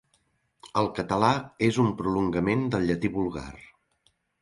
[0.81, 1.29] El català
[1.69, 3.49] és un prolongament del llatí vulgar.